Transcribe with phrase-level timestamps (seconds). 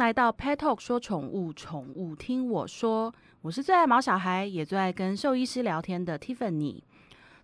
[0.00, 3.14] 来到 Pet Talk 说宠物，宠物听我说。
[3.42, 6.80] 我是最爱毛小孩，也最爱跟兽医师聊天的 Tiffany。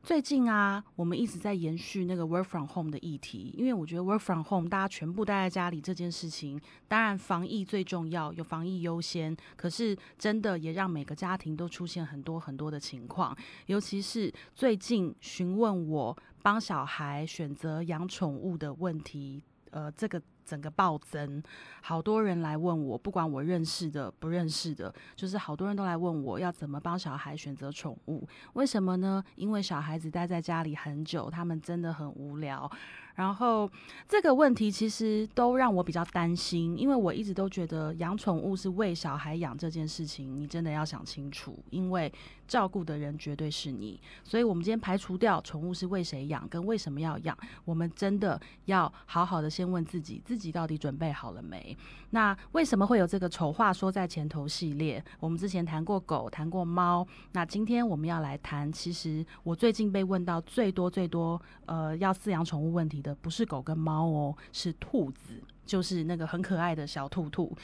[0.02, 9.36] 最近啊，我们一直在延续那个 work from home 的议题，因为我觉得 work from home 大家全部待在家里这件事情，当然防疫最重要，有防疫优先。
[9.54, 20.22] 可是真的也让每个家庭都出现很多很多的情况，尤其是最近询问我帮小孩选择养宠物的问题，呃，这个。
[20.46, 21.42] 整个暴增，
[21.82, 28.26] 好多人来问我，不管我认识的不认识的，就是好多人都来问我要怎么帮小孩选择宠物。
[28.52, 29.22] 为什么呢？
[29.34, 32.70] 因为小孩子待在家里很久，他们真的很无聊。
[33.16, 33.68] 然后
[34.06, 42.12] 这个问题其实都让我比较担心，因为我一直都觉得养宠物是为小孩养这件事情，你真的要想清楚，因为
[42.46, 43.98] 照顾的人绝对是你。
[44.22, 47.34] 所以，我们今天排除掉宠物是为谁养跟为什么要养，
[47.64, 51.74] 我们真的要好好的先问自己，自自己到底准备好了没？
[52.10, 55.02] 那为什么会有这个丑话说在前头系列？
[55.18, 63.00] 我们之前谈过狗，谈过猫，那今天我们要来谈，其实我最近被问到最多最多，呃，要饲养宠物问题。
[63.00, 67.54] 的不是狗跟猫哦，是兔子，就是那个很可爱的小兔兔。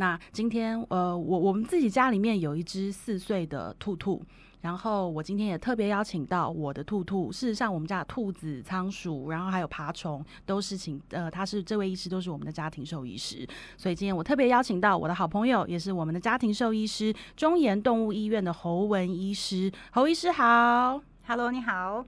[0.00, 4.22] 那今天呃，我我们自己家里面有一只四岁的兔兔，
[4.60, 7.32] 然后我今天也特别邀请到我的兔兔。
[7.32, 13.44] 事实上，我们家的兔子、仓鼠，然后还有爬虫，都是请呃，他是这位医师，都是我们的家庭兽医师。
[13.76, 19.68] 所以今天我特别邀请到我的好朋友，也是我们的家庭兽医师中研动物医院的侯文医师。
[19.90, 22.06] 侯医师好，Hello，你好。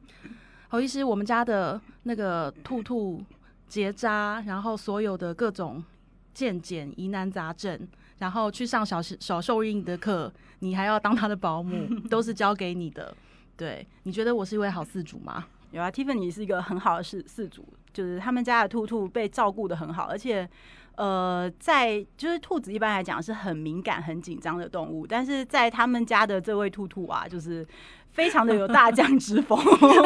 [0.68, 3.20] 侯医师，我们家的那个兔兔
[3.66, 5.82] 结扎，然后所有的各种
[6.32, 7.78] 健检疑难杂症，
[8.18, 13.14] 然后去上小小兽医的课，你还要当他的保姆， 都是交给你的。
[13.56, 15.44] 对，你觉得我是一位好饲主吗？
[15.70, 20.48] 有啊，Tiffany 是一个很好的饲饲主，就是他们家的兔兔被照顾的很好，而且
[20.96, 27.66] 呃，在就是兔子一般来讲是很敏感、很紧张的动物，但是在他们家的这位兔兔啊，就是。
[28.12, 29.56] 非常的有大将之风，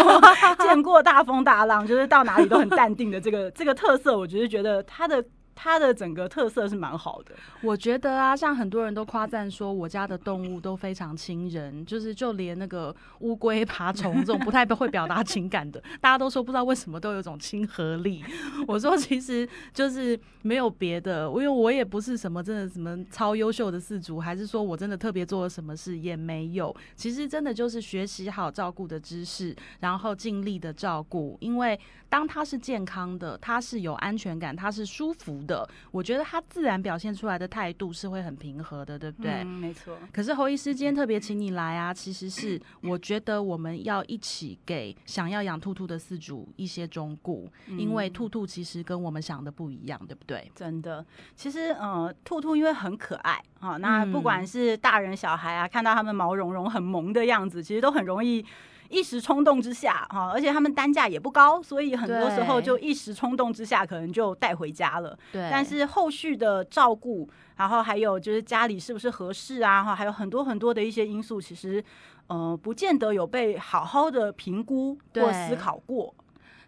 [0.60, 5.24] 见过大风大浪，就是到哪里都很淡定的这个这个特色，我就是觉得他的。
[5.54, 18.24] 它的整个特色是蛮好的，我觉得啊，像很多人都夸赞说我家的动物都非常亲人，就是就连那个乌龟、爬虫这种不太会表达情感的，大家都说不知道为什么都有种亲和力。
[18.66, 26.74] 我说其实就是没有别的，因为我也不是什么真的什么超优秀的饲主，还是说我真的特别做了什么事也没有。
[26.96, 31.78] 其实真的就是学习好照顾的知识，然后尽力的照顾，因为
[32.08, 35.43] 当它是健康的，它是有安全感，它是舒服。
[35.46, 39.32] 的，我觉得他自然表现出来的态度是会很平和的，对不对？
[39.42, 39.96] 嗯，没错。
[40.12, 50.50] 可是侯医师今天特别请你来啊，其实是我觉得我们要一起给想要养兔兔的饲主一些忠告，因为兔兔其实跟我们想的不一样，对不对？
[50.54, 58.44] 真的，其实呃，兔兔因为很可爱啊，那不管是大人小孩啊，看到他们毛茸茸、很萌的样子，其实都很容易。
[58.88, 65.18] 一时冲动之下，哈，而且他们单价也不高，所以很多时候就一时冲动之下，可能就带回家了。
[65.32, 71.82] 对，但是后续的照顾，然后还有就是家里是不是合适啊，哈，还有很多很多的一些因素，其实，
[72.26, 76.14] 呃，不见得有被好好的评估或思考过。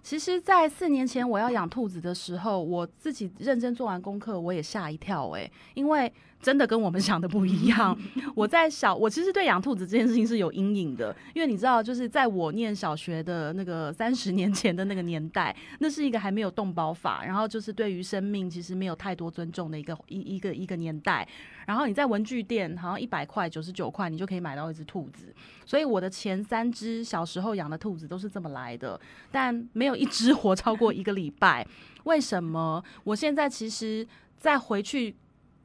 [0.02, 6.12] 其实，在四年前我要养兔子的时候，我自己认真做完功课，我也吓一跳，哎，因为。
[6.46, 7.98] 真的跟我们想的不一样。
[8.36, 21.26] 我在小，我其实对养兔子这件事情是有阴影的，因为你知道，就是在我念小学的那个三十年前的那个年代，那是一个还没有动保法，然后就是对于生命其实没有太多尊重的一个一一个一个年代。
[21.66, 25.34] 然后你在文具店，好像一百块、九十九块，你就可以买到一只兔子。
[25.64, 29.00] 所以我的前三只小时候养的兔子都是这么来的，
[29.32, 31.66] 但没有一只活超过一个礼拜。
[32.04, 32.80] 为什么？
[33.02, 34.06] 我现在其实
[34.36, 35.16] 再回去。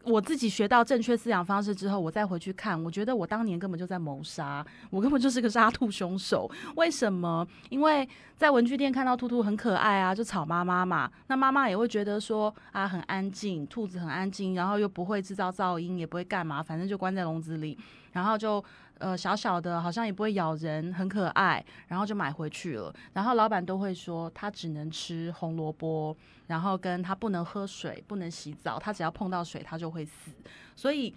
[0.04, 6.50] 我自己学到正确饲养方式之后，我再回去看，我觉得我当年根本就在谋杀，我根本就是个杀兔凶手。
[6.76, 7.48] 为什么？
[7.70, 11.12] 因为在文具店看到兔兔很可爱啊，就吵妈妈嘛。
[11.28, 17.78] 那妈妈也会觉得说啊，很安静，兔子很安静，然后又不会制造噪音，也不会干嘛，反正就关在笼子里，
[18.12, 18.64] 然后就。
[19.02, 22.94] 呃，小小的，好像也不会咬人，很可爱，然后就买回去了。
[23.14, 26.16] 然后老板都会说，他只能吃红萝卜，
[26.46, 30.32] 然后跟他不能喝水，不能洗澡，他只要碰到水，他就会死。
[30.76, 31.12] 所以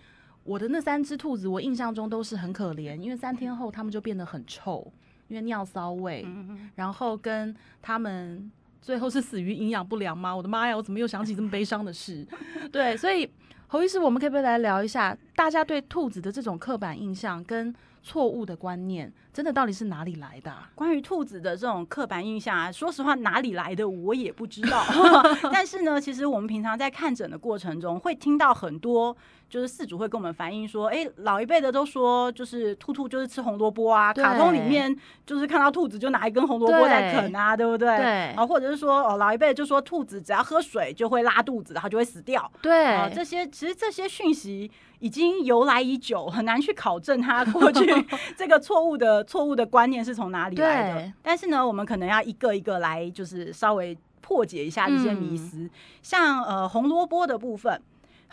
[0.44, 4.90] 我的那三只兔子，我印象中都是很可怜，因为三天后它们就变得很臭，
[5.28, 6.26] 因为尿骚味，
[6.74, 8.50] 然后跟他们
[8.80, 10.34] 最后是死于营养不良吗？
[10.34, 12.26] 我的妈呀，我怎么又想起这么悲伤的事？
[12.72, 13.30] 对，所以。
[13.66, 17.74] 侯医师，我们可以不可以来聊一下大家对兔子的这种刻板印象跟
[18.04, 20.52] 错误的观念，真的到底是哪里来的？
[20.74, 24.84] 关于兔子的这种刻板印象啊，说实话哪里来的我也不知道。
[25.50, 29.16] 但是呢，其实我们平常在看诊的过程中，会听到很多。
[29.46, 34.92] 就是饲主会跟我们反映说，哎，老一辈的都说，就是兔兔就是吃红萝卜啊，卡通里面
[35.24, 37.96] 就是看到兔子就拿一根红萝卜在啃啊，对不对？
[37.96, 38.46] 对。
[38.46, 42.50] 或者是说，哦，老一辈就说兔子只要喝水就会拉肚子，然后就会死掉。
[42.60, 42.86] 对。
[42.86, 44.68] 啊这些其实这些讯息
[45.04, 47.84] 已经由来已久，很难去考证他过去
[48.38, 51.12] 这个错误的错误的观念是从哪里来的。
[51.22, 55.68] 但是呢，我们可能要一个一个来，就是稍微破解一下这些迷思，
[56.00, 57.78] 像呃红萝卜的部分。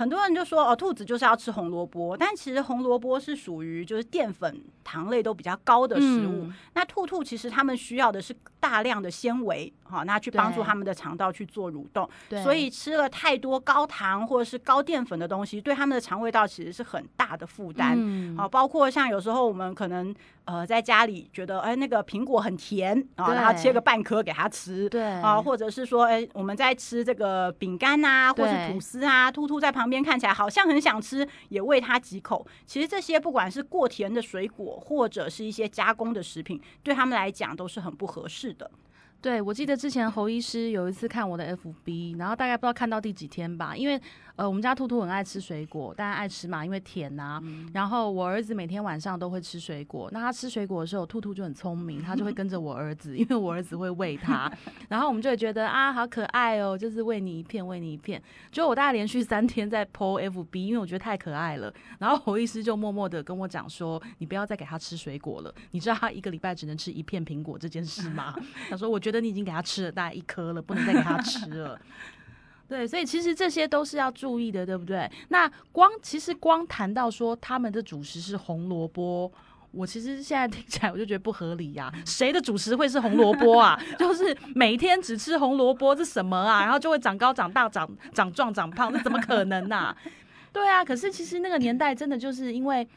[0.02, 6.50] 很多人就说哦，兔子就是要吃红萝卜，但其实红萝卜是属于就是淀粉、糖类都比较高的食物。
[6.74, 12.10] 那兔兔其实它们需要的是大量的纤维，好，那去帮助它们的肠道去做蠕动。
[12.44, 18.36] 所以吃了太多高糖或者是高淀粉的东西，对它们的肠胃道其实是很大的负担。
[18.36, 20.12] 好，包括像有时候我们可能
[20.46, 29.91] 呃在家里觉得哎那个苹果很甜啊，然后切个半颗给它吃，对啊，或者是说哎我们在吃这个饼干啊，或是吐司啊，兔兔在旁。
[29.92, 32.48] 边看起来好像很想吃，也喂他几口。
[32.66, 38.72] 其实这些不管是过甜的水果，或者是一些加工的食品，对他们来讲都是很不合适的。
[39.22, 44.02] 对，我记得之前侯医师有一次看我的 FB，然后大概不知道看到第几天吧，因为。
[44.38, 47.40] 呃，我们家兔兔很爱吃水果，大家爱吃嘛，因为甜呐。
[47.74, 54.52] 然后我儿子每天晚上都会吃水果，那他吃水果的时候，兔兔就很聪明，他就会跟着我儿子，因为我儿子会喂他。
[54.90, 58.20] 然后我们就会觉得啊，好可爱哦，就是喂你一片，喂你一片。
[58.52, 61.72] 就我大概连续三天在 PO FB，因为我觉得太可爱了。
[62.00, 65.54] 然后侯医师就默默的跟我讲说，你不要再给他吃水果了。
[65.72, 68.34] 你知道他一个礼拜只能吃一片苹果这件事吗？
[68.72, 71.80] 他说，我觉得你已经给他吃了大概一颗了，不能再给他吃了。
[72.70, 75.12] 对，所以其实这些都是要注意的，对不对？
[75.28, 79.30] 那光其实光谈到说他们的主食是红萝卜，
[79.72, 81.92] 我其实现在听起来我就觉得不合理呀。
[82.08, 83.78] 谁的主食会是红萝卜啊？
[84.00, 86.62] 就是每天只吃红萝卜，这什么啊？
[86.64, 89.94] 然后就会长高、长大、长长壮、长胖，那怎么可能呢？
[90.54, 92.88] 对啊，可是其实那个年代真的就是因为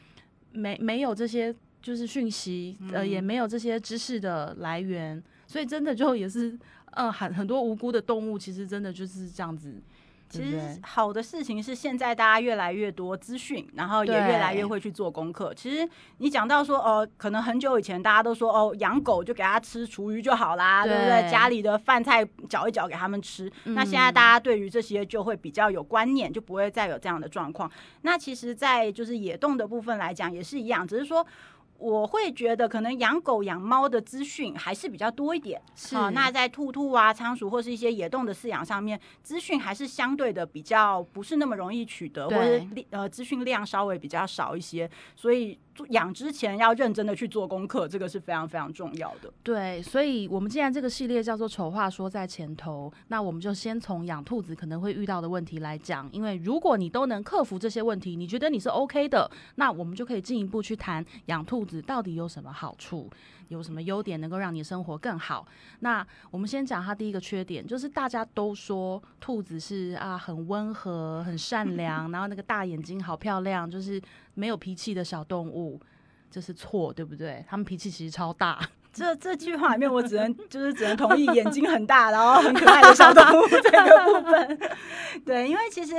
[0.53, 6.57] 没没有这些就是讯息，呃，也没有这些知识的来源，所以真的就也是。
[6.97, 9.83] 嗯，很很多无辜的动物，其实真的就是这样子。
[10.29, 15.53] 其实好的事情是，现在大家越来越多资讯，然后也越来越会去做功课。
[15.53, 15.85] 其实
[16.19, 21.29] 你讲到说，哦，可能很久以前大家都说，哦，养狗就给它吃厨余就好啦，对不对？
[21.29, 23.51] 家里的饭菜搅一搅给他们吃。
[23.65, 27.69] 那现在大家对于这些就会比较有观念，就不会再有这样的状况。
[28.03, 31.27] 那其实，在就是野动的部分来讲，也是一样，只是说。
[31.85, 36.09] 我会觉得可能养狗养猫的资讯还是比较多一点，是啊。
[36.09, 42.59] 那在兔兔啊、仓鼠或是一些野动的饲养上面，资讯还是相对的比较不是那么容易取得，或者
[42.89, 45.59] 呃资讯量稍微比较少一些，所以。
[45.89, 49.31] 养之前要认真的去做功课，这个是非常非常重要的。
[49.43, 56.09] 对，所以我们既然这个系列叫做“丑话说在前头”，那我们就先从养兔子可能会遇到的问题来讲。
[56.11, 63.09] 因为如果你都能克服这些问题，你觉得你是 OK 的，那我们就可以进一步去谈养兔子到底有什么好处。
[63.49, 65.45] 有什么优点能够让你生活更好？
[65.81, 74.01] 那我们先讲它第一个缺点，就是大家都说兔子是啊很温和、很善良， 然后那个大眼睛好漂亮，就是
[74.35, 75.81] 没有脾气的小动物，
[76.29, 77.43] 这是错，对不对？
[77.49, 78.59] 他们脾气其实超大。
[78.93, 84.59] 这这句话里面，我只能就是只能同意眼睛很大，然后很可爱的小动物这个部分。
[85.25, 85.95] 对，因为其实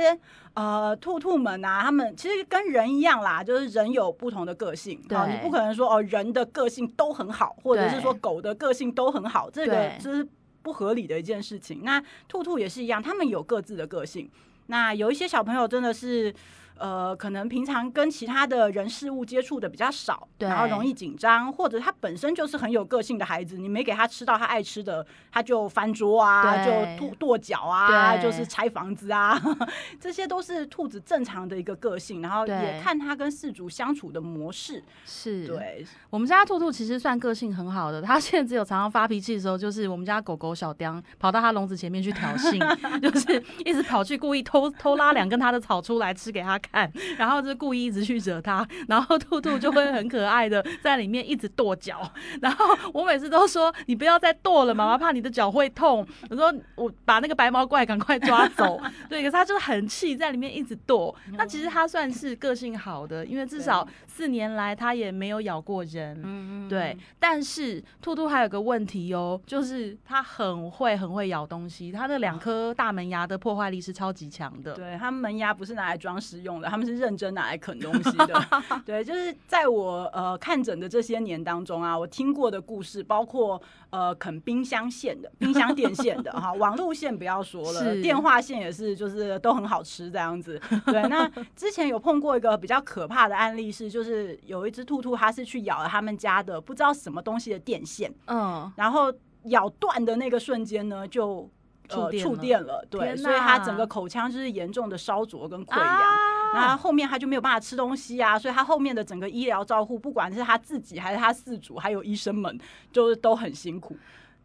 [0.55, 10.27] 呃，兔兔们啊，他们其实跟人一样啦，就是人有不同的个性啊，你不可能说哦，人的个性都很好，或者是说狗的个性都很好，这个这是
[10.63, 11.81] 不合理的一件事情。
[11.83, 14.27] 那兔兔也是一样，他们有各自的个性。
[14.65, 16.33] 那有一些小朋友真的是。
[16.79, 29.39] 呃，可能平常跟其他的人事物接触的比较少，然后容易紧张，或者他本身就是很有个性的孩子，你没给他吃到他爱吃的，他就翻桌啊，就跺跺脚啊，就是拆房子啊，
[29.99, 32.21] 这些都是兔子正常的一个个性。
[32.21, 34.83] 然后也看他跟饲主相处的模式。
[35.05, 42.59] 是对，我们家兔兔其实算个性很好的，他现在只有常常发脾气的时候，就是我们家狗狗小雕跑到他笼子前面去挑衅，
[42.99, 46.59] 就是一直跑去故意偷偷拉两根他的草出来吃给他。
[46.71, 56.05] 看， 然后就故意一直去惹它，然后兔兔就会很可爱的在里面一直跺脚，然后我每次都说你不要再跺了，妈妈怕你的脚会痛。
[56.29, 61.13] 我说我把那个白毛怪赶快抓走，对，可是他就是很气，在里面一直跺。
[61.33, 66.97] 那其实他算是个性好的，因为至少四年来他也没有咬过人，嗯嗯，对。
[67.19, 74.73] 但是兔兔还有个问题哦，就是它很会很会咬东西，它的两颗大门牙的破坏力是超级强的。
[74.73, 76.56] 对，它门牙不是拿来装饰用。
[76.57, 78.45] 用的，他们是认真拿来啃东西的。
[78.85, 90.59] 对，就是在我呃看诊的这些年当中啊，我听过的故事包括呃啃冰箱线的、冰箱电线的哈，网路线不要说了，电话线也是，就是都很好吃这样子。
[90.85, 99.13] 对，那之前有碰过一个比较可怕的案例是，就是有一只兔兔，它是去咬了他们家的不知道什么东西的电线，嗯，然后
[99.45, 101.49] 咬断的那个瞬间呢，就。
[101.89, 106.17] 呃，触触电了电了，对，所以他整个口腔就是严重的烧灼跟溃疡，啊
[106.57, 112.59] 那后面他就没有办法吃东西啊，所以他后面的整个医疗照护，不管是他自己还是他四主，还有医生们，
[112.91, 113.95] 就是都很辛苦。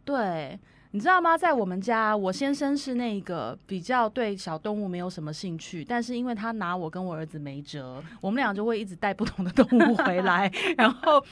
[0.04, 0.59] 对，
[0.90, 1.37] 你知道吗？
[1.37, 11.25] 在我们家，我先生是那个比较对小动物没有什么兴趣，但是因为他拿我跟我儿子没辙，我们俩就会一直带不同的动物回来， 然后。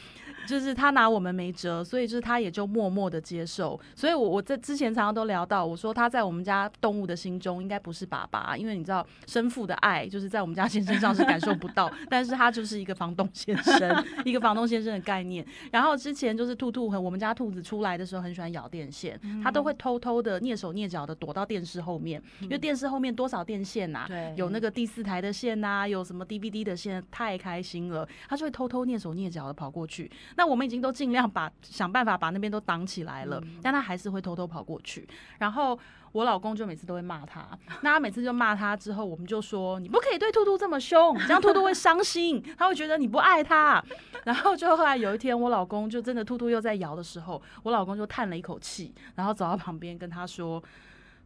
[0.47, 3.79] 就是他拿我们没辙，所以就是他也就默默的接受。
[3.95, 15.45] 所以我我在之前常常都聊到，我说他在我们家动物的心中应该不是爸爸，因为你知道生父的爱就是在我们家先生上是感受不到，但是他就是一个房东先生，一个房东先生的概念。
[15.71, 30.11] 然后之前就是兔兔和我们家兔子出来的时候很喜欢咬电线，他都会偷偷的蹑手蹑脚的躲到电视后面，因为电视后面多少电线呐、对有那个第四台的线呐、有什么 DVD 的线，太开心了，他就会偷偷蹑手蹑脚的跑过去。
[30.37, 35.07] 那我们已经都尽量把想办法把那边都挡起来了，但他还是会偷偷跑过去。
[35.39, 35.79] 然后
[36.13, 37.47] 我老公就每次都会骂他，
[37.83, 43.83] 那他每次就骂他之后，我们就说你不可以对兔兔这么凶，这样兔兔会伤心，他会觉得你不爱他。
[44.25, 50.63] 然后就后来有一天，我老公就真的兔兔又在摇的时候，我老公就叹了一口气，然后走到旁边跟他说：“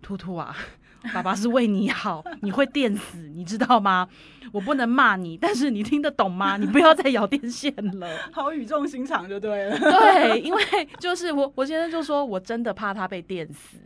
[0.05, 0.55] 兔兔啊。
[1.13, 4.09] ”爸爸是为你好，你会电死，你知道吗？
[4.53, 6.57] 我不能骂你，但是你听得懂吗？
[6.61, 7.71] 你不要再咬电线
[8.01, 8.09] 了。
[8.33, 9.79] 好语重心长就对了。
[9.79, 10.63] 对，因为
[10.99, 13.77] 就是我，我先生就说我真的怕他被电死。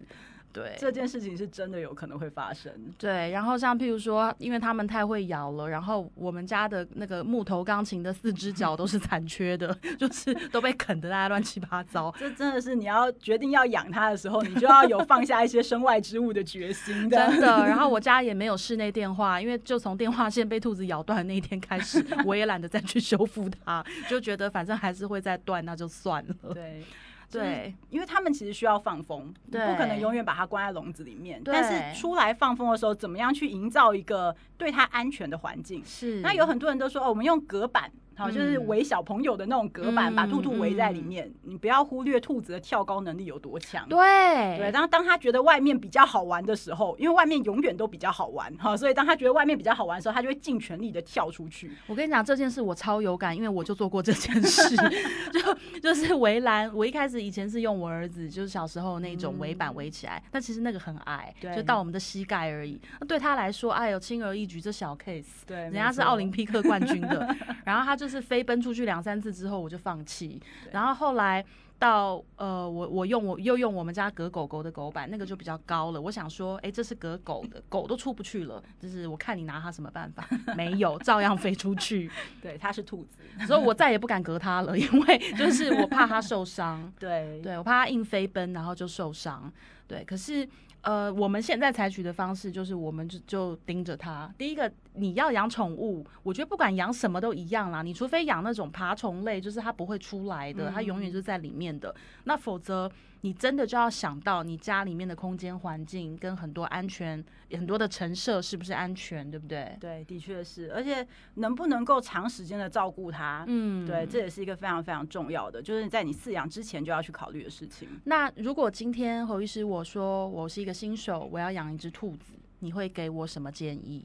[0.59, 2.73] 对，这件事情是真的有可能会发生。
[2.99, 12.12] 对，然后像譬如说，因为他们太会咬了，然后我们家的那个木头钢琴的四只脚都是残缺的， 就是都被啃得大家乱七八糟。
[12.19, 17.17] 这真的是你要决定要养它的时候，你就要有放下一些身外之物的决心的。
[17.17, 26.55] 真的，然后我家也没有室内电话，因为就从电话线被兔子咬断的那一天开始，我也懒得再去修复它，就觉得反正还是会再断，那就算了。
[26.55, 26.83] 对。
[27.31, 31.43] 对，因为他们其实需要放风，对不可能永远把它关在笼子里面。
[31.43, 31.63] 对但
[31.95, 35.85] 是出来放风的时候，怎么样去营造一个对它安全的环境？
[35.85, 36.21] 是。
[36.21, 41.33] 那有很多人都说，哦，我们用隔板，好，就是嗯围小朋友的那种隔板，嗯把兔兔围在里面。
[41.45, 43.89] 你不要忽略兔子的跳高能力有多强。
[43.89, 51.71] 对对，当当他觉得外面比较好玩的时候，因为外面永远都比较好玩哈，所以当他觉得外面比较好玩的时候，他就会尽全力的跳出去。
[51.87, 54.77] 我跟你讲这件事，我超有感，因为我就做过这件事，
[55.33, 56.69] 就就是围栏。
[56.75, 62.81] 我一开始以前是用我儿子，就是小时候那种围板围起来，但其实那个很矮，对就到我们的膝盖而已。
[63.01, 65.25] 那对他来说，哎呦，轻而易举，这小 case。
[65.47, 70.41] 对，人家是奥林匹克冠军的， 然后他就是飞奔出去两三次之后，我就放弃。
[70.73, 71.45] 然后后来
[71.79, 76.00] 到呃，我我用我又用我们家隔狗狗的狗板，那个就比较高了。
[76.00, 80.29] 我想说，哎、这是隔狗的，狗都出不去了，就是我看你拿它什么办法？
[80.57, 82.11] 没有，照样飞出去。
[82.43, 83.47] 对，它是兔子。
[83.47, 86.93] 所以我再也不敢隔它了， 因为就是我怕它受伤。
[86.99, 89.53] 对对我怕它硬飞奔，然后就受伤。
[89.87, 90.47] 对，可是
[90.83, 94.33] 呃，我们现在采取的方式就是，我们就就盯着它。
[94.37, 97.83] 第一个，你要养宠物，我觉得不管养什么都一样啦。
[97.83, 101.95] 你除非养那种爬虫类，就是它不会出来的，它永远就在里面的。
[102.25, 102.90] 那否则，
[103.21, 109.76] 你真的就要想到你家里面的空间环境跟很多安全、很多的陈设是不是安全，对不对？
[109.81, 117.88] 对，的确是，而且能不能够长时间的照顾它，嗯，对，这也是一个非常非常重要的，就是在你饲养之前就要去考虑的事情。
[118.05, 124.05] 那如果今天侯医师我说我是一个新手，我要养一只兔子，你会给我什么建议？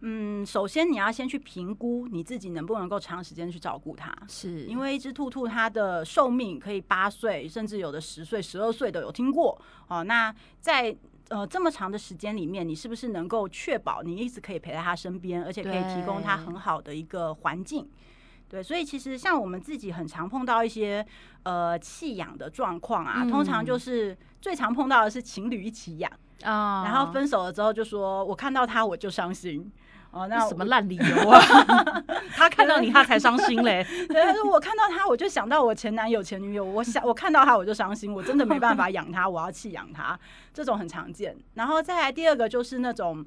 [0.00, 9.60] 嗯，首先你要先去评估你自己能不能够长时间去照顾它，是因为一只兔兔它的寿命可以八岁，甚至有的十岁、十二岁都有听过。
[9.88, 10.96] 哦，那在
[11.30, 17.88] 呃这么长的时间里面，你是不是能够确保你一直可以陪在它身边，而且可以提供它很好的一个环境？
[18.48, 21.04] 对，所以其实像我们自己很常碰到一些
[21.42, 26.10] 呃弃养的状况啊，通常就是最常碰到的是情侣一起养，
[26.44, 29.70] 啊然后分手了之后就说我看到他我就伤心。
[30.10, 31.40] 哦，那那什么烂理由啊？
[32.34, 33.86] 他看到你，他才伤心嘞。
[34.08, 40.18] 对，他说我看到他，我就想到我前男友、前女友，我想我看到他我就伤心，我真的没办法养他，我要弃养他，
[40.52, 41.36] 这种很常见。
[41.54, 43.24] 然后再来第二个就是那种。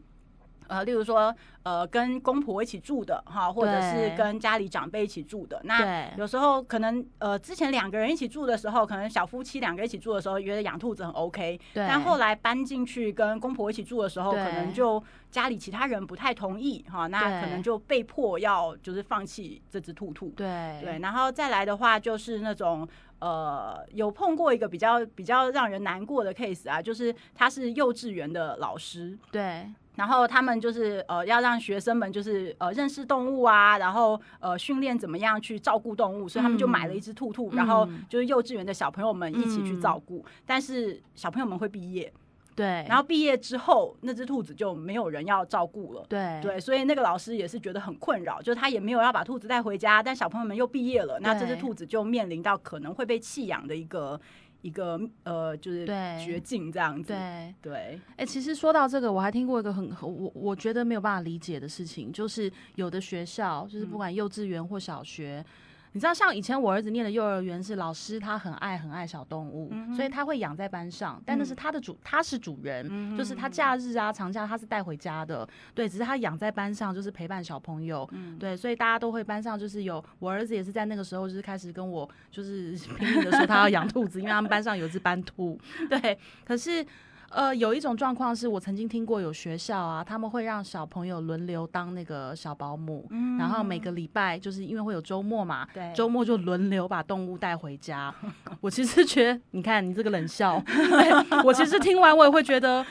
[0.72, 5.60] 呃，例如说，呃，跟公婆一起住的哈，或者是跟家里长辈一起住的。
[5.66, 11.60] 那有时候可能呃，之前两个人一起住的时候，可能小夫妻两个一起住的时候，觉得养兔子很 OK。
[11.74, 20.30] 对，但后来搬进去跟公婆一起住的时候，可能就家里其他人不太同意哈，那可能就被迫要就是放弃这只兔兔。
[20.30, 22.88] 对对，然后再来的话就是那种
[23.20, 42.12] 呃，有碰过一个比较比较让人难过的 case 啊，就是他是幼稚园的老师，对然后他们就是呃要让学生们就是呃认识动物啊，然后呃训练怎么样去照顾动物，所以他们就买了一只兔兔，嗯然后就是幼稚园的小朋友们一起去照顾，但是小朋友们会毕业，
[42.56, 46.06] 对，然后毕业之后那只兔子就没有人要照顾了。
[46.08, 54.20] 对对，所以那个老师也是觉得很困扰，就是他也没有要把兔子带回家，但小朋友们又毕业了，那这只兔子就面临到可能会被弃养的一个
[54.62, 57.14] 一个呃，就是对绝境这样子。
[57.14, 57.54] 对。
[57.62, 65.44] 对，哎、其实说到这个，我还听过一个很我我觉得没有办法理解的事情，就是有的学校，就是不管幼稚园或小学，
[65.94, 71.56] 你知道，像以前我儿子念的幼儿园是老师，他很爱很爱小动物，嗯所以他会养在班上，但那是嗯。
[71.56, 78.38] 他的主，他是主人，嗯就是他假日啊、长假他是带回家的，对，只是他养在班上，就是陪伴小朋友，嗯。
[78.40, 86.86] 对，所以大家都会班上就是有我儿子也是在那个时候就是开始跟我就是 拼命的说他要养兔子，因为他们班上有一只斑兔， 对，可是。
[87.32, 98.14] 呃，有一种状况是我曾经听过，有学校啊，他们会让小朋友轮流当那个小保姆，嗯然后每个礼拜就是因为会有周末嘛，对周末就轮流把动物带回家。
[98.60, 100.62] 我其实觉得，你看你这个冷笑，
[101.46, 102.90] 我其实听完我也会觉得，其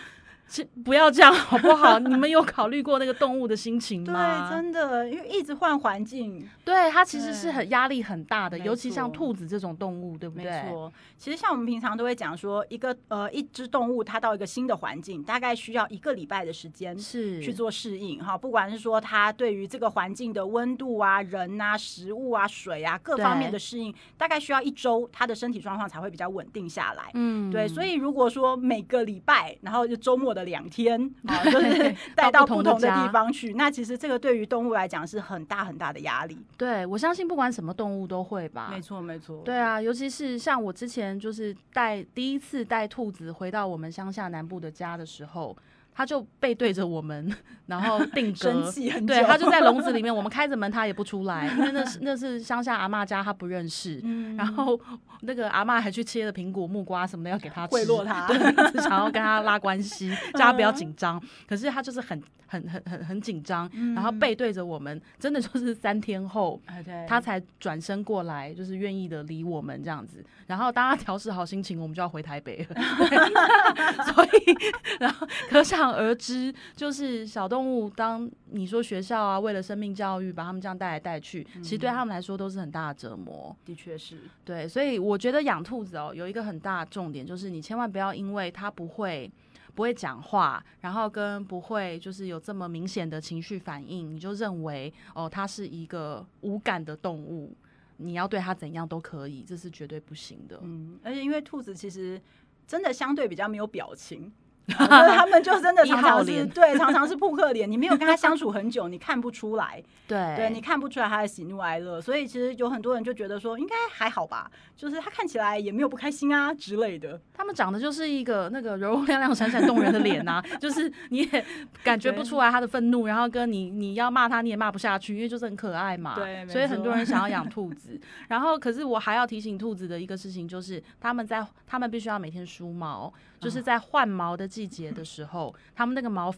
[0.84, 1.98] 不要这样好不好？
[1.98, 10.70] 你们有考虑过那个动物的心情吗对，真的，因为一直换环境，对，它其实是很压力很大的，尤其像兔子这种动物，对不对没对？
[10.70, 10.92] 错。
[11.16, 16.98] 其实像我们平常都会讲说，一个呃一只动物它到一个新的环境，大概需要一个礼拜的时间。
[16.98, 27.10] 是去做适应哈，不管是说它对于这个环境的温度啊、人啊、食物啊、水啊各方面的适应，大概需要一周，它的身体状况才会比较稳定下来。
[27.14, 36.38] 嗯对，所以如果说每个礼拜，然后就周末的两天啊， 就是对带到到不同的地方去，那其实这个对于动物来讲是很大很大的压力。
[36.56, 39.42] 对我相信不管什么动物都会吧，没错，没错。
[39.44, 45.56] 对啊，尤其是像我之前就是带第一次带兔子回到我们乡下南部的家的时候，
[46.00, 47.30] 它就背对着我们，
[47.66, 48.72] 然后定 生格。
[49.06, 54.00] 对，他就在笼子 里面，我们开着门他也不出来，因为那是那是乡下阿妈家，他不认识。
[54.02, 54.80] 嗯然后
[55.20, 61.22] 那个阿妈还去切了苹果、木瓜什么的要给他吃，贿赂他对，想要跟他拉关系， 叫他不要紧张。
[61.46, 66.58] 可是他就是很很很很很紧张，然后背对着我们，真的就是三天后，
[67.06, 70.24] 他才转身过来，就是愿意的理我们这样子。
[70.46, 72.74] 然后当他调试好心情，我们就要回台北了。
[72.74, 74.56] 对所以，
[74.98, 83.54] 然后可想而知，就是小动物，当你说学校啊，为了生命教育把他们这样带来带去，其实对他们来说都是很大的折磨。
[83.64, 89.30] 的确是，对，所以我觉得养兔子哦，有一个很大的重点，就是你千万不要因为它不会。
[89.72, 97.56] 不会讲话，然后跟不会就是有这么明显的情绪反应，你就认为哦，它是一个无感的动物，
[97.98, 100.58] 你要对它怎样都可以，这是绝对不行的。
[100.64, 102.20] 嗯，而且因为兔子其实
[102.66, 104.30] 真的相对比较没有表情。
[104.70, 107.70] 就是他们就真的常常是对，常常是扑克脸。
[107.70, 112.00] 你没有跟他相处很久，你看不出来， 对，对你看不出来他的喜怒哀乐。
[112.00, 117.20] 所以其实有很多人就觉得说，应该还好吧，就是他看起来也没有不开心啊之类的。
[117.32, 121.44] 他们长得就是一个那个柔柔亮亮、闪闪动人的脸呐、 就是你也
[121.82, 126.14] 感觉不出来他的愤怒，然后跟你你要骂他，你也骂不下去，因为就是很可爱嘛。
[126.16, 127.98] 对所以很多人想要养兔子。
[128.28, 136.30] 然后，可是我还要提醒兔子的一个事情，就是他们在他们必须要每天梳毛，就是在换毛的季季节的时候，他们那个毛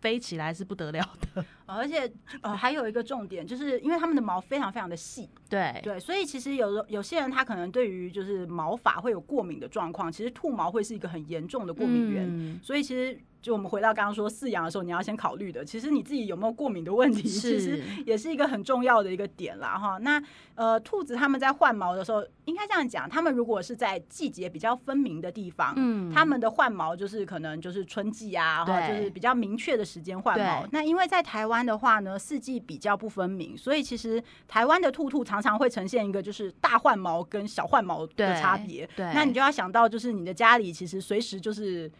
[0.00, 1.44] 飞起来是不得了的。
[1.66, 12.26] 而且呃，还有一个重点，就是因为它们的毛非常非常的细，对对，所以其实有的有些人他可能对于就是毛发会有过敏的状况，其实兔毛会是一个很严重的过敏源。
[12.28, 19.98] 嗯所以其实就我们回到刚刚说饲养的时候，你要先考虑的，其实你自己有没有过敏的问题， 其实也是一个很重要的一个点啦哈。
[19.98, 20.20] 那
[20.56, 30.66] 呃，兔子它们在换毛的时候，应该这样讲，它们如果是在季节比较分明的地方，嗯它们的换毛就是可能就是春季啊，哈，对就是比较明确的时间换毛。
[30.72, 38.88] 那因为在台湾的话呢，四季比较不分明，所以其实台湾的兔兔常常会呈现一个就是大换毛跟小换毛的差别。
[38.96, 41.90] 对，那你就要想到，就是你的家里其实随时就是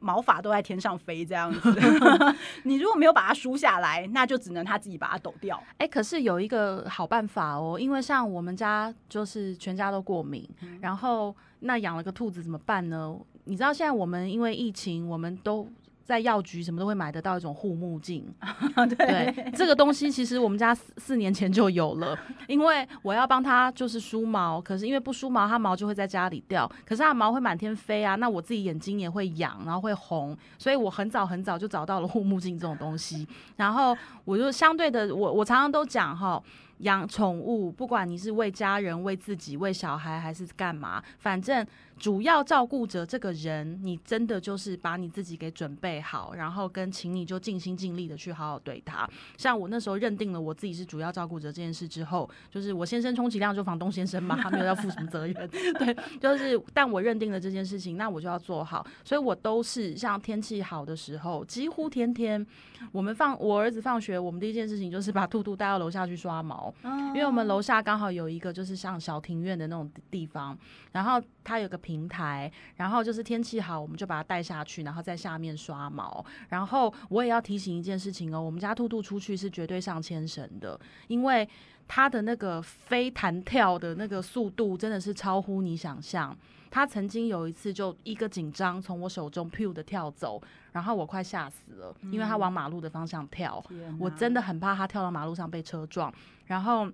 [0.00, 1.74] 毛发都在天上飞这样子。
[2.64, 5.62] 你如果没有把它梳下来，那就只能它自己把它抖掉。
[5.78, 13.16] 哎、可是有一个好办法哦，因为像我们家就是全家都过敏，嗯然后那养了个兔子怎么办呢？
[13.44, 15.68] 你知道现在我们因为疫情，我们都
[16.06, 18.24] 在药局什么都会买得到一种护目镜。
[18.96, 22.16] 对对，这个东西其实我们家四四年前就有了，
[22.46, 36.40] 因为我要帮它就是梳毛，可是因为不梳毛，它毛就会在家里掉，可是它毛会满天飞啊，那我自己眼睛也会痒，然后会红，所以我很早很早就找到了护目镜这种东西，然后我就相对的，我我常常都讲哈。
[36.78, 41.66] 养宠物，不管你是为家人、为自己、为小孩，还是干嘛，反正
[41.98, 49.08] 主要照顾者这个人，你真的就是把你自己给准备好，然后跟请你就尽心尽力的去好好对他。
[49.38, 55.34] 像我那时候认定了我自己是主要照顾者这件事之后，就是我先生充其量就房东先生嘛，他没有要负什么责任。
[55.78, 58.86] 对，就是但我认定了这件事情，那我就要做好。
[59.02, 62.46] 所以我都是像天气好的时候，几乎天天
[62.92, 66.65] 我们放我儿子放学，我们第一件事情就是把兔兔带到楼下去刷毛。
[66.82, 70.56] 因为我们楼下刚好有一个就是像小庭院的那种地方，
[70.92, 76.24] 然后它有个平台，然后就是天气好，我们就把它带下去，然后在下面刷毛。
[76.48, 81.48] 然后我也要提醒一件事情哦，我们家兔兔出去是绝对上牵绳的，因为
[81.88, 86.36] 它的那个飞弹跳的那个速度真的是超乎你想象。
[86.76, 90.38] 它曾经有一次就一个紧张从我手中 p 的跳走。
[90.72, 93.64] 然后我快吓死了，因为他往马路的方向跳，
[93.98, 96.12] 我真的很怕他跳到马路上被车撞。
[96.44, 96.86] 然后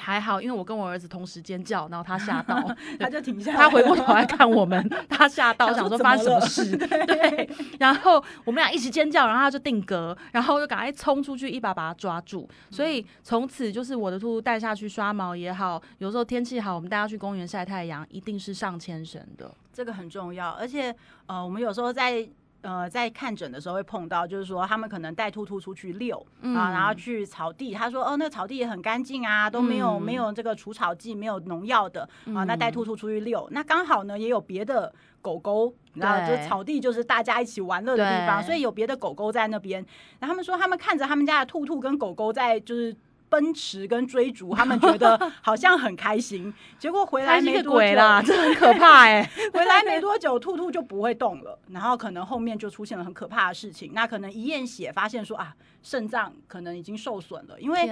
[0.00, 2.56] 还好，因为我跟我儿子同时尖叫，然后他吓到，
[2.98, 6.76] 他就停下，他回过头来看我们， 他吓到，想说发生什么事。
[7.06, 12.48] 对，然后我们俩一起尖叫，然后他就定格，然后就赶快冲出去，一把把他抓住。
[12.70, 20.50] 所以从此就是我的兔兔带下去刷毛也好，有时候天气好，我们带他去公园晒太阳，一定是上牵绳的，这个很重要。
[20.50, 20.94] 而且
[21.26, 22.28] 呃，我们有时候在。
[22.62, 39.84] 呃，在看诊的时候会碰到，就是说他们可能带兔兔出去遛啊，然后去草地，他说哦，那草地也很干净啊，都没有没有这个除草剂，没有农药的啊，那带兔兔出去遛，那刚好呢也有别的狗狗，然后就草地就是大家一起玩乐的地方，所以有别的狗狗在那边，
[40.20, 42.96] 然后他们说他们看着他们家的兔兔跟狗狗在就是。
[43.32, 49.26] 奔驰跟追逐，他们觉得好像很开心， 结果回来没多久，这很可怕哎！
[49.54, 53.92] 回来没多久，兔兔就不会动了，然后可能后面就出现了很可怕的事情。
[53.94, 57.86] 那可能一验血发现说啊，肾脏可能已经受损了，因为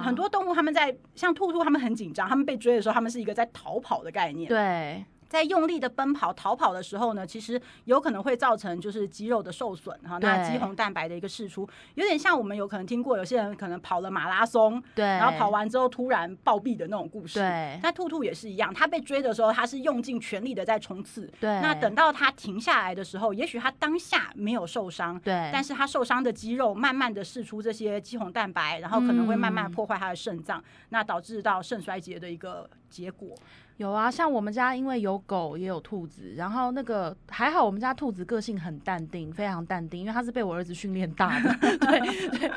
[0.00, 4.48] 很多动物他们在像兔兔，他们很紧张，他们被追的时候，他们是一个在逃跑的概念。
[4.48, 5.04] 对。
[5.28, 17.38] 在用力的奔跑、逃跑的时候呢，其实有可能会造成就是肌肉的受损哈，那肌红蛋白的一个释出，有点像我们有可能听过有些人可能跑了马拉松，对，然后跑完之后突然暴毙的那种故事。
[17.38, 21.30] 对，那兔兔也是一样，它被追的时候，它是用尽全力的在冲刺。
[21.40, 33.34] 对，那等到它停下来的时候，也许它当下没有受伤，对，但是它受伤的肌肉慢慢的释出这些肌红蛋白，然后可能会慢慢破坏它的肾脏，那导致到肾衰竭的一个结果。
[33.78, 41.54] 有啊，像我们家因为有狗也有兔子，然后那个还好，我们家兔子个性很淡定，非常淡定，因为它是被我儿子训练大的。
[41.60, 42.00] 对
[42.38, 42.50] 对，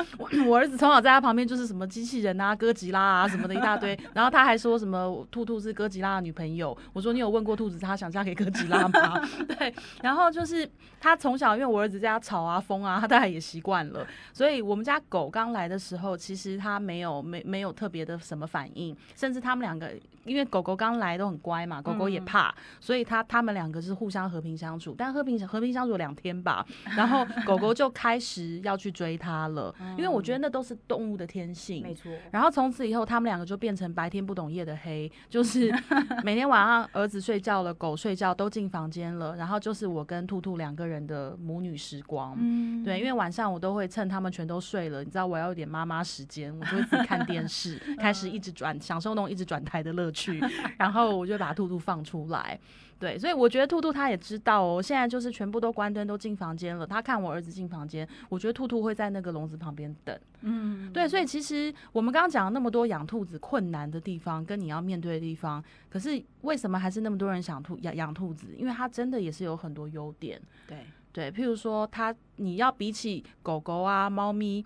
[0.48, 6.78] 我儿子从小在他旁边就是什么机器人啊、哥吉拉啊什么的一大堆，然后他还说什么兔兔是哥吉拉的女朋友。
[6.94, 9.22] 我说你有问过兔子他想嫁给哥吉拉吗？
[9.60, 10.66] 对，然后就是
[11.02, 19.92] 他从小因为我儿子在家吵啊、疯啊，他大概也习惯了，所以我们家狗刚来的时候，其实它没有没没有特别的什么反应，甚至他们两个
[20.24, 21.09] 因为狗狗刚来。
[21.18, 26.66] 都很乖嘛，狗狗也怕，所以他他们两个是互相和平相处，但和平和平相处两天吧，
[26.98, 32.12] 然后狗狗就开始要去追它了， 因为我觉得那都是动物的天性，没错。
[32.32, 35.74] 然后从此以后，他们两个就变成白天不懂夜的黑，就是
[36.24, 50.40] 每天晚上儿子睡觉了，狗睡觉都进房间了，然后就是我跟兔兔两个人的母女时光，嗯，对，因为晚上我都会趁他们全都睡了，你知道我要有点妈妈时间，我就会自己看电视， 开始一直转，享受那种一直转台的乐趣，
[50.78, 50.99] 然后。
[51.00, 52.60] 后我就把兔兔放出来，
[53.00, 54.82] 对，所以我觉得兔兔它也知道哦。
[54.82, 56.86] 现在就是全部都关灯，都进房间了。
[56.86, 60.20] 他看我儿子进房间，我觉得兔兔会在那个笼子旁边等。
[60.42, 68.48] 嗯，对，所以其实我们刚刚讲了那么多养兔子困难的地方，跟你要面对的地方，可是为什么还是那么多人想兔养养兔子？
[68.58, 70.42] 因为它真的也是有很多优点。
[70.68, 74.66] 对对，譬如说它，你要比起狗狗啊、猫咪。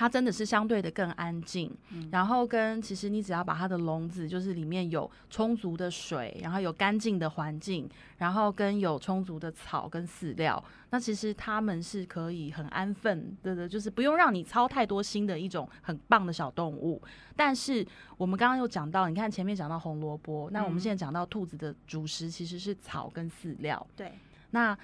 [0.00, 1.70] 它真的是相对的更安静，
[2.10, 7.86] 然后跟其实你只要把它的笼子，就是里面有充足的水，然后有干净的环境，
[8.16, 17.02] 然后跟有充足的草跟饲料，那其实它们是可以很安分的对，就是不用让你操太多心的一种很棒的小动物。
[17.36, 17.86] 但是
[18.16, 24.10] 我们刚刚又讲到，你看前面讲到红萝卜，那我们现在讲到兔子的主食其实是草跟饲料，对，
[24.52, 24.74] 那。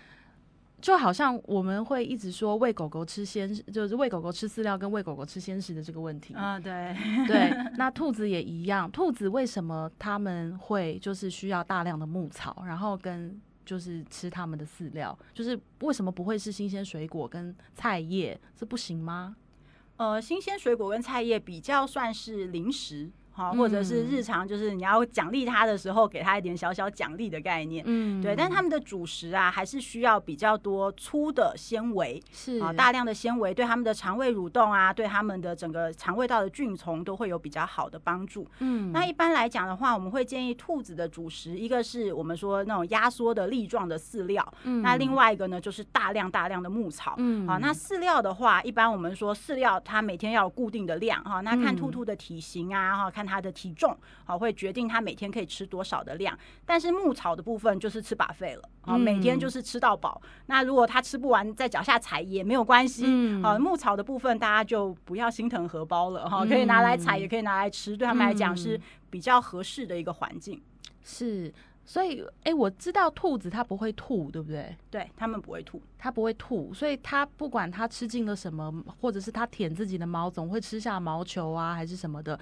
[0.81, 6.95] 就好像我们会一直说喂狗狗吃鲜，就是喂狗狗吃饲料跟喂狗狗吃鲜食的这个问题啊，对
[7.27, 15.19] 对， 那兔子也一样，兔子为什么他们会就是需要大量的牧草，然后跟就是吃他们的饲料？
[15.35, 18.39] 就是为什么不会是新鲜水果跟菜叶？
[18.55, 19.35] 这不行吗？
[19.97, 23.11] 呃，新鲜水果跟菜叶比较算是零食。
[23.37, 27.85] 好，或者是日常，就是你要奖励他的时候，给他一点小小奖励的概念。
[27.87, 28.35] 嗯，对。
[28.35, 38.49] 但他们的主食啊，还是需要比较多粗的纤维，是啊，大量的纤维对他们的肠胃蠕动啊，对他们的整个肠胃道的菌虫都会有比较好的帮助。
[38.61, 47.15] 嗯，那一般来讲的话，我们会建议兔子的主食，一个是我们说那种压缩的粒状的饲料，嗯，那另外一个呢，就是大量大量的牧草。
[47.19, 53.26] 嗯，好，那饲料的话，一般我们说饲料它每天要有固定的量哈，那看兔兔的体型啊，哈，看。
[53.27, 60.23] 它的体重好会决定他每天可以吃多少的量，但是牧草的部分就是吃把费了啊，每天就是吃到饱。
[60.47, 63.59] 那如果他吃不完，在脚下踩也没有关系嗯啊。
[63.59, 70.63] 牧草的部分大家就不要心疼荷包了哈，可以拿来踩，也可以拿来吃，对他们来讲是比较合适的一个环境。
[71.03, 71.53] 是，
[71.85, 74.77] 所以哎，我知道兔子它不会吐，对不对？
[74.91, 82.39] 对，它们不会吐，它不会吐，所以它不管它吃进了什么，或者是它舔自己的毛，总会吃下毛球啊，还是什么的。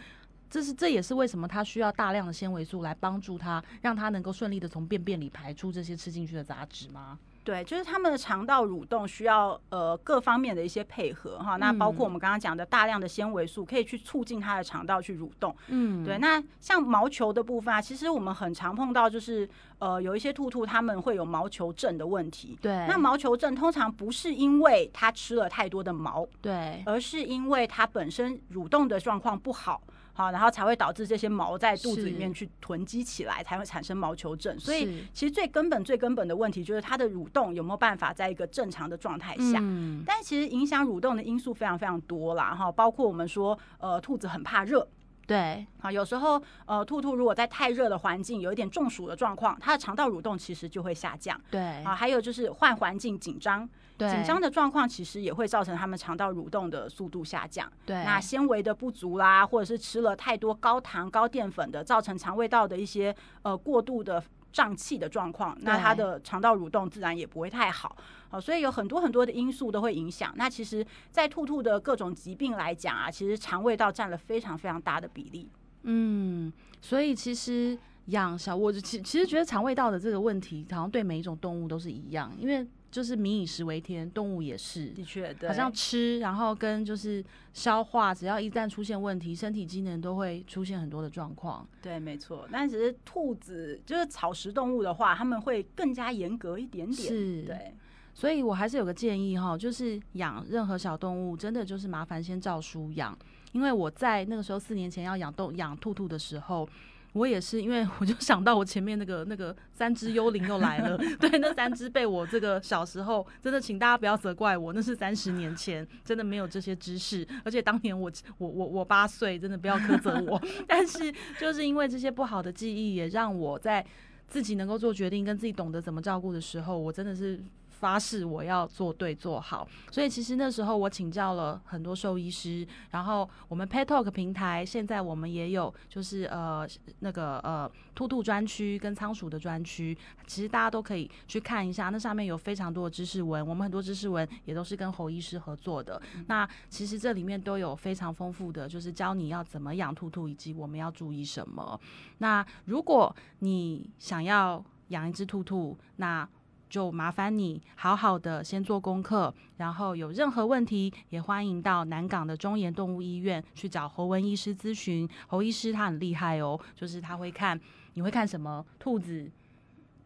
[0.55, 7.19] 这是这也是为什么它需要大量的纤维素来帮助它，让它能够顺利的从便便里排出这些吃进去的杂质吗？
[7.43, 11.57] 对，就是他们的肠道蠕动需要呃各方面的一些配合哈。
[11.57, 15.55] 那包括我们刚刚讲的大量的纤维素，可以去促进它的肠道去蠕动。
[15.67, 16.19] 嗯，对。
[16.19, 19.47] 那像毛球的部分啊，其实我们很常碰到，就是
[19.81, 22.57] 呃有一些兔兔它们会有毛球症的问题。
[22.62, 22.87] 对。
[22.87, 29.83] 那毛球症通常不是因为它吃了太多的毛，对，而是因为它本身蠕动的状况不好。
[30.14, 34.57] 好，然后才会导致这些毛在肚子里面去囤积起来，才会产生毛球症。
[34.59, 39.59] 所以，其实最根本、最根本的问题就是它的蠕动有没有办法在一个正常的状态下。
[39.61, 40.05] 嗯。
[40.07, 44.87] 但其实影响蠕动的因素非常非常多啦，哈，包括我们说，呃，兔子很怕热。
[45.27, 45.66] 对。
[45.81, 51.40] 好，有时候，呃，兔兔如果在太热的环境，有一点中暑的状况，它的肠道蠕动其实就会下降。
[51.50, 51.61] 对。
[51.83, 53.68] 啊，还有就是换环境紧张。
[53.96, 57.70] 紧张的状况其实也会造成他们肠道蠕动的速度下降。
[57.87, 64.20] 对，那纤维的不足啦，或者是吃了太多高糖高淀粉的，造成肠胃道的一些呃过度的
[64.52, 67.96] 胀气的状况，那它的肠道蠕动自然也不会太好。
[68.30, 70.35] 好，所以有很多很多的因素都会影响。
[70.37, 75.48] 那其实，在兔兔的各种疾病来讲啊，其实肠胃道占了非常非常大的比例。
[75.85, 82.66] 嗯，所以其实养小我其其实觉得肠胃道的这个问题，好像对每一种动物都是一样，因为。
[82.94, 91.66] 就是民以食为天，动物也是，的确，好像吃，然后跟就是消化，只要一旦出现问题，身体机能都会出现很多的状况。
[91.83, 92.48] 对，没错。
[92.52, 97.09] 但只是兔子，就是草食动物的话，他们会更加严格一点点。
[97.09, 97.74] 是，对。
[98.14, 103.18] 所以我还是有个建议哈，就是养任何小动物，真的就是麻烦先照书养，
[103.50, 106.68] 因为我在那个时候四年前要养动养兔兔的时候。
[107.14, 123.85] 我也是，因为我就想到我前面那个那个三只幽灵又来了， 对，那三只被我这个小时候真的，请大家不要责怪我，那是三十年前，真的没有这些知识，而且当年我我我我八岁，真的不要苛责我， 但是就是因为这些不好的记忆，也让我在
[124.27, 127.40] 自己能够做决定跟自己懂得怎么照顾的时候，我真的是。
[127.85, 136.66] 发誓我要做对做好，所以其实那时候我请教了很多兽医师，然后我们 Pet Talk 平台现在我们也有就是呃
[137.01, 139.94] 那个呃兔兔专区跟仓鼠的专区，
[140.27, 146.01] 其实大家都可以去看一下，那上面有非常多的知识文，我们很多知识文也都是跟侯医师合作的。
[146.27, 151.79] 那其实这里面都有非常丰富的，就是教你要怎么养兔兔，以及我们要注意什么。
[152.16, 156.27] 那如果你想要养一只兔兔，那
[156.75, 165.09] 就麻烦你好好的先做功课，然后有任何问题也欢迎到南港的中研动物医院去找侯文医师咨询。
[165.29, 167.61] 侯医师他很厉害哦，就是他会看，
[167.93, 168.67] 你会看什么？
[168.81, 169.31] 兔子、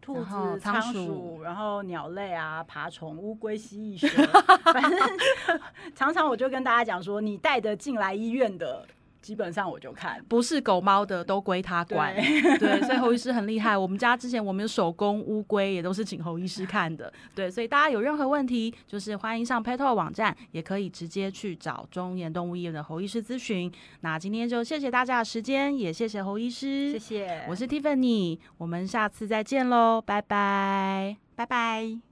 [0.02, 4.06] 兔子、仓鼠，然后鸟类啊，爬虫、乌龟、蜥蜴、 蛇，
[4.70, 5.00] 反正
[5.96, 8.86] 常常我就跟大家讲说，你带的进来医院的。
[9.20, 13.76] 基本上我就看，不是狗猫的都归他管，对，所以侯医师很厉害。
[13.78, 23.70] 我们家之前我们有手工乌龟，也都是请侯医师看的，对，所以大家有任何问题，就是欢迎上 Petal 网站，也可以直接去找中研动物医院的侯医师咨询。
[24.00, 27.44] 那今天就谢谢大家的时间，也谢谢侯医师，谢谢。
[27.48, 32.07] 我是 Tiffany，我们下次再见喽，拜拜，拜拜。